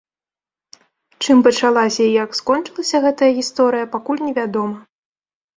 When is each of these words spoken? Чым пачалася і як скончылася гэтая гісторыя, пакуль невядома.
Чым 1.25 1.37
пачалася 1.49 2.01
і 2.05 2.09
як 2.23 2.33
скончылася 2.39 2.97
гэтая 3.07 3.31
гісторыя, 3.39 3.85
пакуль 3.97 4.23
невядома. 4.29 4.77